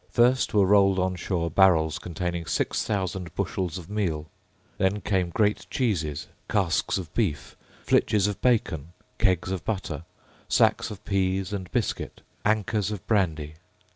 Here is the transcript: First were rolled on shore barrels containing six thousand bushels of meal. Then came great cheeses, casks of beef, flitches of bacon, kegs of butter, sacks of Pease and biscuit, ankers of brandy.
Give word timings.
First 0.09 0.51
were 0.55 0.65
rolled 0.65 0.97
on 0.97 1.15
shore 1.15 1.51
barrels 1.51 1.99
containing 1.99 2.47
six 2.47 2.83
thousand 2.83 3.35
bushels 3.35 3.77
of 3.77 3.87
meal. 3.87 4.31
Then 4.79 4.99
came 4.99 5.29
great 5.29 5.67
cheeses, 5.69 6.25
casks 6.49 6.97
of 6.97 7.13
beef, 7.13 7.55
flitches 7.85 8.25
of 8.25 8.41
bacon, 8.41 8.93
kegs 9.19 9.51
of 9.51 9.63
butter, 9.63 10.03
sacks 10.49 10.89
of 10.89 11.05
Pease 11.05 11.53
and 11.53 11.71
biscuit, 11.71 12.21
ankers 12.43 12.89
of 12.89 13.05
brandy. 13.05 13.53